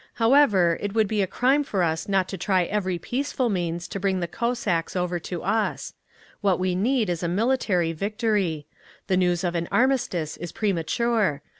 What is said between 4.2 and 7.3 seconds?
Cossacks over to us…. What we need is a